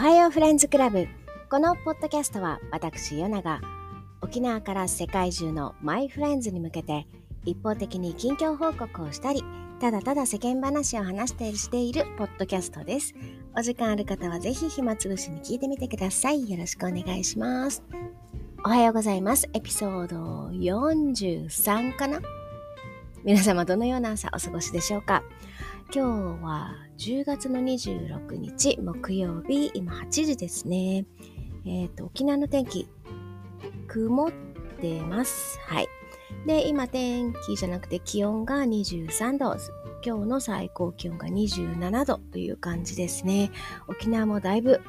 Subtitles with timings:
[0.00, 1.08] はようフレンズクラブ。
[1.50, 3.60] このポッドキャストは私、ヨナが
[4.22, 7.06] 沖縄から世界中のマイフレンズに向けて
[7.44, 9.44] 一方的に近況報告をしたり、
[9.78, 13.12] ただただ世間話を話してしているポッドキャストです。
[13.54, 16.50] お時間ある方はぜひ暇つぶしに聞いてみてください。
[16.50, 17.82] よろしくお願いします。
[18.64, 19.50] おはようございます。
[19.52, 20.16] エピソード
[20.48, 22.22] 43かな？
[23.22, 25.22] 皆様どのような朝お過ごしでしょうか？
[25.92, 31.04] 今日は10月の26日木曜日、今8時ですね。
[31.66, 32.86] えっ、ー、と、沖縄の天気、
[33.88, 34.32] 曇っ
[34.80, 35.58] てます。
[35.66, 35.88] はい。
[36.46, 39.56] で、今天気じゃなくて気温が23度。
[40.06, 43.50] 今日の最高気温が27度という感じですね。
[43.88, 44.80] 沖縄もだいぶ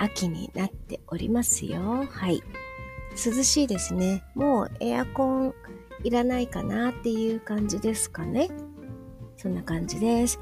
[0.00, 2.08] 秋になっておりますよ。
[2.10, 2.42] はい。
[3.12, 4.24] 涼しいですね。
[4.34, 5.54] もうエアコン
[6.02, 8.48] いらないかなっていう感じですかね。
[9.40, 10.38] そんな感じです。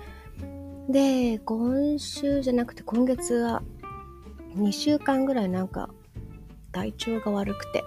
[0.89, 3.62] で、今週じゃなくて今月は
[4.56, 5.91] 2週間ぐらいなんか
[6.73, 7.84] 体調が悪くて、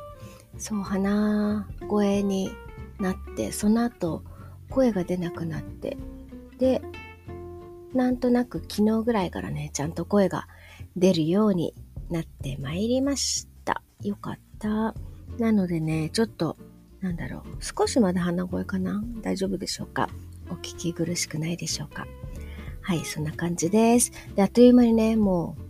[0.57, 2.51] そう、鼻声に
[2.99, 4.23] なって、その後
[4.69, 5.97] 声が出なくなって、
[6.59, 6.81] で、
[7.93, 10.47] なんとなく昨日ぐらいからね、ちゃんと声が
[10.95, 11.73] 出るように
[12.09, 13.83] なってまいりました。
[14.01, 14.95] よかった。
[15.37, 16.55] なのでね、ちょっと、
[17.01, 19.03] なんだろう、少しまで鼻声かな？
[19.21, 20.07] 大丈夫でしょうか？
[20.51, 22.05] お聞き苦しくないでしょうか？
[22.81, 24.11] はい、そんな感じです。
[24.35, 25.61] で、あっという間にね、もう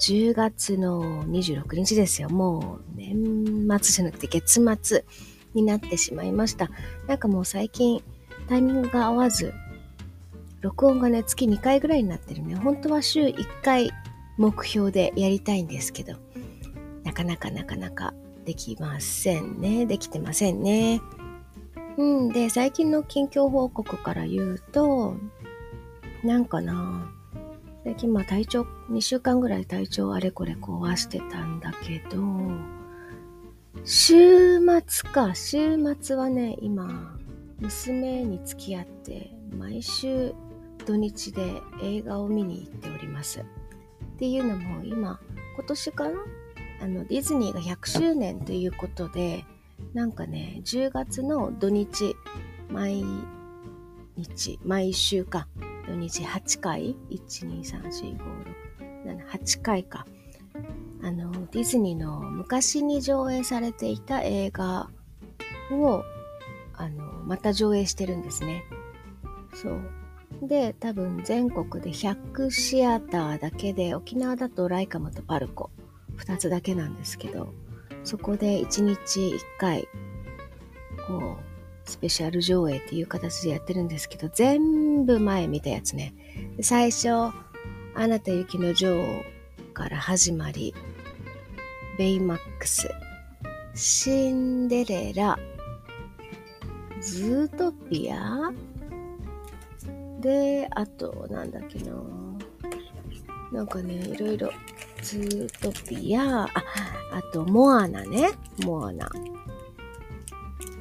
[0.00, 2.28] 10月の26日ですよ。
[2.28, 5.04] もう年末じゃなくて月末
[5.54, 6.70] になってしまいました。
[7.06, 8.02] なんかもう最近
[8.48, 9.54] タイミングが合わず、
[10.60, 12.56] 録音がね、月2回ぐらいになってるね。
[12.56, 13.90] 本当は週1回
[14.36, 16.14] 目標でやりたいんですけど、
[17.04, 18.12] なかなかなかなか
[18.44, 19.86] できませんね。
[19.86, 21.00] できてませんね。
[21.96, 22.28] うん。
[22.28, 25.16] で、最近の近況報告から言うと、
[26.24, 27.12] なんかな
[27.84, 32.20] 最近まあ体調、2週間ぐらい体調あれこれ壊してたんだけど、
[33.84, 37.16] 週末か、週末はね、今、
[37.60, 40.34] 娘に付き合って、毎週
[40.84, 43.40] 土日で映画を見に行っております。
[43.40, 43.44] っ
[44.18, 45.20] ていうのも今、
[45.56, 46.10] 今年かな？
[46.82, 49.44] あの、ディズニーが100周年ということで、
[49.94, 52.16] なんかね、10月の土日、
[52.70, 53.04] 毎
[54.16, 55.46] 日、毎週か、
[55.86, 60.06] 土日8回 ?1,2,3,4,5,6,7,8 回か。
[61.02, 64.90] あの、ディズニーの昔に上映されていた映画
[65.70, 66.02] を、
[66.74, 68.64] あの、また上映してるんですね。
[69.54, 69.80] そう。
[70.42, 75.70] で、多分全国で100シアターだけで、沖縄だとライカムとパルコ、
[76.18, 77.54] 2つだけなんですけど、
[78.06, 79.88] そこで1日1回、
[81.08, 86.14] こう、スペシャル上映っていう形でやってるんですけど、全部前見たやつね。
[86.62, 87.32] 最初、あ
[87.96, 89.24] なた雪の女王
[89.74, 90.72] から始まり、
[91.98, 92.88] ベイマックス、
[93.74, 95.36] シンデレラ、
[97.00, 98.52] ズートピア？
[100.20, 101.92] で、あと、なんだっけな
[103.56, 104.50] なんかね、いろいろ、
[105.00, 106.48] ズートピア、あ、
[107.10, 109.08] あと、モアナね、モアナ。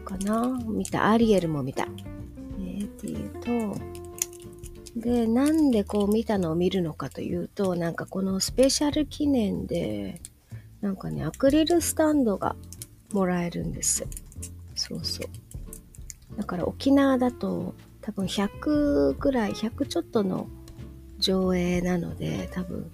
[0.03, 1.09] かな見た。
[1.09, 1.87] アリエルも見た。
[2.59, 10.21] えー、っていうと、で、なんでこう見たのを見るのかというと、なんかこのスペシャル記念で、
[10.81, 12.57] なんかね、アクリルスタンドが
[13.13, 14.05] もらえるんです。
[14.75, 16.37] そうそう。
[16.37, 20.49] だから沖縄だと多分100ぐらい、100ちょっとの
[21.19, 22.91] 上映なので、多分、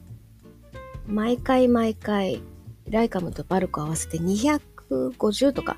[1.08, 2.42] 毎回毎回、
[2.90, 5.78] ライカムとバルコ合わせて250とか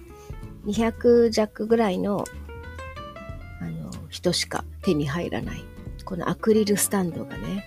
[0.65, 2.25] 200弱ぐらいの、
[3.61, 5.63] あの、人しか手に入らない。
[6.05, 7.65] このアクリルスタンドがね、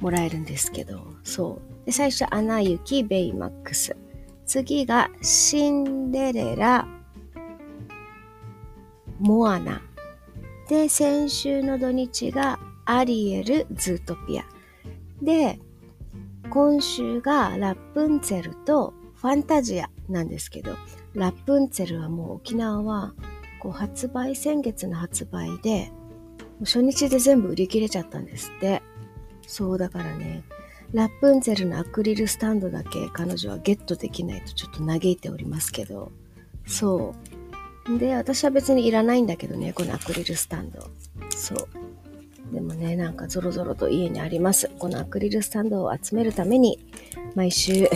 [0.00, 1.86] もらえるんですけど、そう。
[1.86, 3.96] で、最初、アナ雪、ベイマックス。
[4.46, 6.86] 次が、シンデレラ、
[9.18, 9.82] モアナ。
[10.68, 12.58] で、先週の土日が、
[12.90, 14.46] アリエル、ズートピア。
[15.20, 15.60] で、
[16.48, 20.74] 今週がラプンツェルとファンタジアなんですけど、
[21.12, 23.12] ラプンツェルはもう沖縄は
[23.60, 25.92] こう発売、先月の発売で、
[26.60, 28.82] 初日で全部売り切れちゃったんですって。
[29.46, 30.42] そうだからね、
[30.94, 36.10] ラプンツェルのアクリルスタンドだけ彼女はゲットできないとちょっと嘆いておりますけど、
[36.66, 37.14] そ
[37.86, 37.98] う。
[37.98, 40.80] で、私は別にいらないんだけどね、このアクリルスタンド。
[41.36, 41.87] そう。
[42.52, 44.70] でもね、なんかゾロゾロと家にあります。
[44.78, 46.78] このアクリルスタンドを集めるために、
[47.34, 47.88] 毎週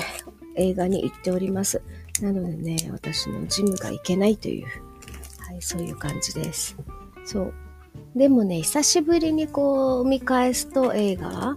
[0.57, 1.83] 映画に行っております。
[2.21, 4.67] なのでね、私のジムが行けないという、
[5.39, 6.77] はい、そういう感じです。
[7.25, 7.55] そう。
[8.15, 11.57] でもね、久しぶりにこう見返すと映画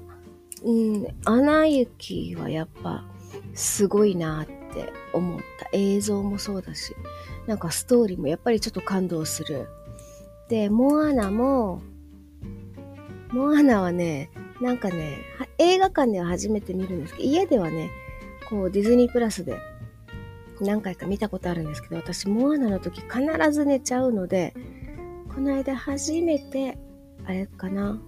[0.66, 3.06] うん、アナ雪はやっぱ
[3.54, 6.96] すごいなって思った映像もそうだし
[7.46, 9.68] なんかストーリーもやっぱりちょっと感動する
[10.50, 11.82] でモアナも
[13.36, 14.30] モアナはね
[14.62, 15.18] なんかね
[15.58, 17.90] 映画館では初めて見るんですけど家ではね
[18.50, 19.60] こうディズニープラスで
[20.62, 23.22] 何回か見たことあるんですけど私モアナの時必
[23.52, 24.54] ず寝ちゃうので
[25.34, 26.78] この間初めて
[27.26, 28.00] あれかな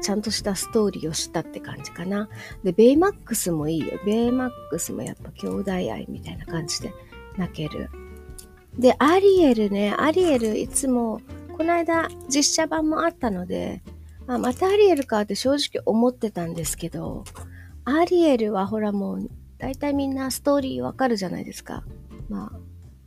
[0.00, 2.28] ちゃんとしたストーリーを知ったって感じかな。
[2.64, 4.00] で、ベイマックスもいいよ。
[4.04, 6.92] ベイマックスもやっぱ兄弟愛みたいな感じで
[7.36, 7.90] 泣ける。
[8.78, 11.20] で、アリエルね、アリエルいつも、
[11.56, 13.82] この間実写版もあったので、
[14.26, 17.24] あ、またアリエルかって正直思ってたんですけど、
[17.84, 21.84] アリエルはほらもう、大体みんなストーリーわかるじゃないですか。
[22.28, 22.58] まあ、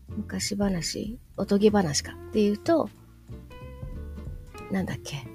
[0.09, 2.89] 昔話、おとぎ話かっていうと、
[4.71, 5.27] なんだっけ、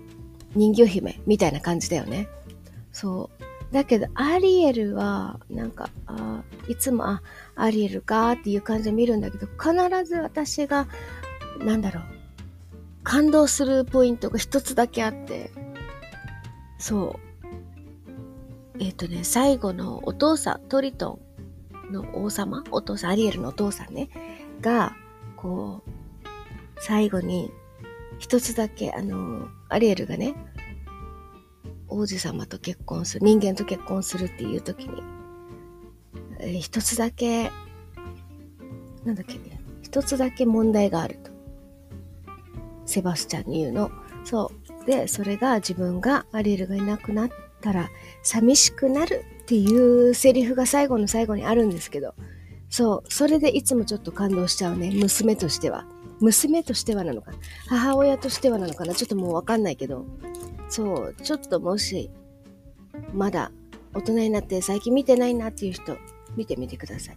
[0.54, 2.28] 人魚姫みたいな感じだよね。
[2.92, 3.72] そう。
[3.72, 7.22] だけど、アリエルは、なんか、あいつも、あ、
[7.54, 10.88] アリエルかっていう感じで見るんだけど、必ず私が、
[11.58, 12.04] なんだろう、
[13.04, 15.52] 感動するポイントが一つだけあって、
[16.80, 18.80] そう。
[18.80, 21.20] えっ、ー、とね、最後のお父さん、トリト
[21.90, 24.08] ンの王様、お父さん、アリエルのお父さんね、
[24.60, 24.96] が、
[25.36, 25.90] こう、
[26.80, 27.52] 最後に
[28.18, 30.34] 一つだけ、あの、アリエルがね、
[31.88, 35.02] 王子様と結婚する、人間と結婚するっていう時に、
[36.38, 37.50] えー、一つだけ、
[39.04, 39.38] なんだっけ、
[39.82, 41.30] 一つだけ問題があると。
[42.86, 43.90] セバスチャンに言うの。
[44.24, 44.59] そう。
[44.86, 47.30] で、それが自分がアリエルがいなくなっ
[47.60, 47.90] たら
[48.22, 52.14] 寂しくなるっていうセリフが最後の最後にあるんですけど、
[52.68, 53.12] そう。
[53.12, 54.90] それでいつもちょっと感動しちゃうね。
[54.94, 55.84] 娘としては。
[56.20, 57.32] 娘としてはなのか
[57.66, 58.94] 母親としてはなのかな？
[58.94, 60.04] ちょっともうわかんないけど、
[60.68, 62.10] そう、ちょっともし、
[63.14, 63.50] まだ
[63.94, 65.96] 大人になって最近見てないなっていう人、
[66.36, 67.16] 見てみてください。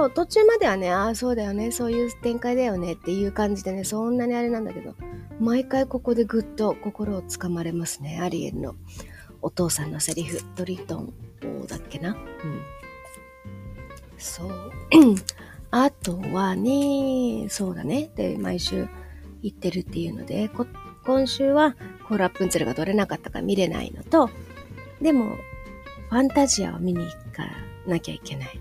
[0.00, 4.94] ん、そう、途中まではね、ああ、そうだよね、そういう展開だよねっていう感じでね、そんなにあれなんだけど、
[5.40, 8.74] 毎回ここでぐっと心をつかまれますね、アリエルの
[9.42, 11.12] お父さんのセリフ、トリトン
[11.62, 12.10] 王だっけな？
[12.10, 12.16] うん。
[14.18, 14.72] そう。
[15.72, 18.10] あとはね、そうだね。
[18.14, 18.86] で、毎週
[19.42, 20.48] 行ってるっていうので、
[21.04, 21.74] 今週は
[22.08, 24.30] こうラップンツェルが取れなかったから見れないのと、
[25.00, 25.36] でも、
[26.10, 27.48] ファンタジアを見に行か
[27.86, 28.60] なきゃいけない。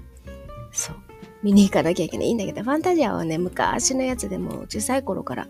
[0.71, 0.95] そう。
[1.43, 2.33] 見に行かなきゃいけない。
[2.33, 5.47] んだけど、ファンタジアはね、昔のやつでも小さい頃から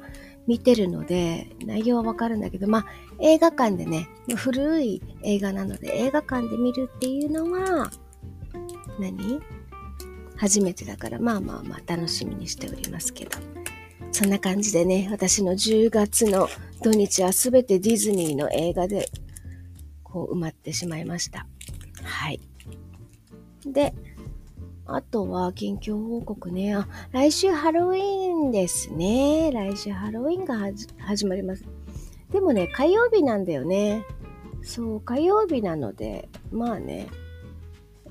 [0.48, 2.86] 見てるので、内容はわかるんだけど、まあ、
[3.20, 7.92] 映画館でね、古い映画なので、映画館で見るっていうのは、
[9.00, 9.42] 何？
[10.38, 13.32] 初めてだからまあまあまあ楽しみにしておりますけど。
[14.12, 16.50] そんな感じでね、私の10月の
[16.84, 19.08] 土日はすべてディズニーの映画で
[20.04, 21.48] こう埋まってしまいました。
[22.04, 22.42] はい。
[23.66, 23.94] で、
[24.96, 26.76] あとは近況報告ね。
[26.76, 29.52] あ、来週ハロウィンですね。
[29.54, 30.58] 来週ハロウィンが
[31.00, 31.66] 始まります。
[32.32, 34.06] でもね、火曜日なんだよね。
[34.62, 37.08] そう、火曜日なので、まあね、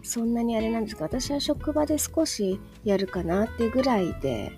[0.02, 4.52] そんなにあれなんですが、私は職場で少しやるかなってぐらいで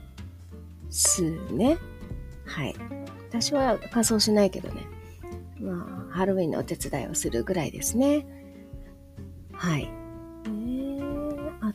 [0.91, 1.23] す
[1.53, 1.79] ね。
[2.45, 2.75] はい。
[3.29, 4.87] 私は仮装しないけどね。
[5.61, 8.27] まあ、ハロウィンのお手伝いをするぐらいですね。
[9.53, 9.89] はい。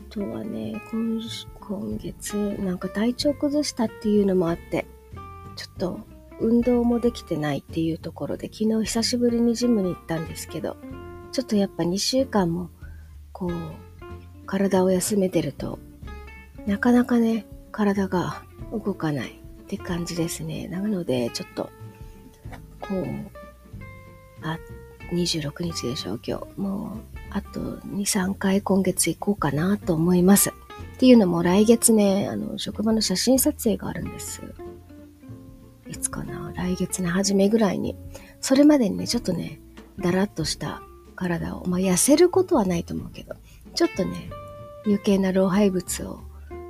[0.09, 1.21] とはね、今
[1.59, 4.85] 今月、なんか体調崩したっていうのもあって、
[5.55, 5.99] ちょっと
[6.39, 10.77] 運動もできてないっていうところで、昨日久しぶりにジムに行ったんですけど、
[11.31, 12.69] ちょっとやっぱ2週間も
[13.31, 13.51] こう、
[14.45, 15.77] 体を休めてると、
[16.65, 20.67] なかなかね、体が動かないって感じですね。
[20.67, 21.69] なので、ちょっと、
[22.79, 23.05] こう、
[24.41, 24.57] あ、
[25.11, 26.59] 26日でしょう、今日。
[26.59, 30.49] もう、あと2、3回今月行こうかなと思います。
[30.49, 30.53] っ
[30.99, 34.41] ていうのも来月ね、あの、職場の写真撮影があるんです。
[35.87, 37.95] いつかな来月の初めぐらいに。
[38.41, 39.59] それまでにね、ちょっとね、
[39.99, 40.81] だらっとした
[41.15, 43.35] 体を、まあ、痩せることはないと思うけど、
[43.75, 44.29] ちょっとね、
[44.85, 46.19] 余計な老廃物を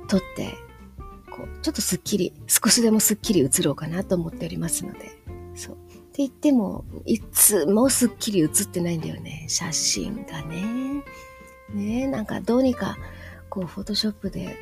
[0.08, 0.54] 取って、
[1.30, 5.10] こう、ちょっとスッキリ、少しでもスッキリ映ろうかなと思っておりますので、
[5.54, 5.76] そう。
[6.18, 11.04] って言っても、いつもスッキリ映ってないんだよね、写真がね。
[11.72, 12.98] ねなんかどうにか、
[13.48, 14.56] こう、フォトショップで、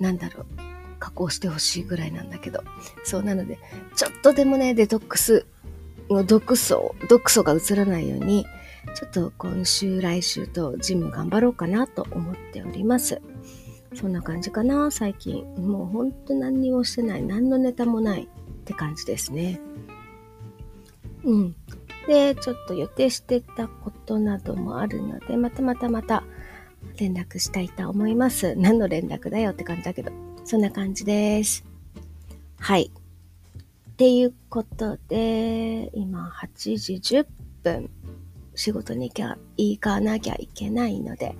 [0.00, 0.46] なんだろう、
[0.98, 2.64] 加工してほしいぐらいなんだけど、
[3.04, 3.60] そうなので、
[3.94, 5.46] ちょっとでもね、デトックス
[6.10, 8.44] の毒素、毒素が移らないように、
[8.96, 13.22] ちょっと今週、来週とジム頑張ろうかなと思っております。
[13.94, 15.44] そんな感じかな、最近。
[15.54, 17.22] もうほんと何にもしてない。
[17.22, 18.28] 何のネタもない
[18.66, 19.60] って感じですね。
[21.22, 21.56] うん。
[22.08, 26.24] で、ちょっと予定してたことなどもあるので、またまたまた
[26.98, 28.54] 連絡したいと思います。
[28.58, 30.10] 何の連絡だよって感じだけど、
[30.44, 31.64] そんな感じです。
[32.58, 32.90] はい。
[33.90, 37.26] っていうことで、今8時10
[37.62, 37.90] 分、
[38.56, 41.36] 仕事に行か行かなきゃいけないので、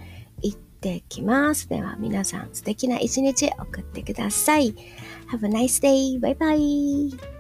[0.87, 1.69] 行ってきます。
[1.69, 4.75] では皆さん素敵な一日送ってください。
[5.31, 6.21] Have a nice day.
[6.21, 7.36] バイバイ。